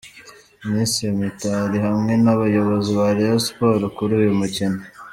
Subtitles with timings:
[0.67, 4.79] Ministre Mitali hamwe n’abayobozi ba Rayon Sports kuri uyu mukino.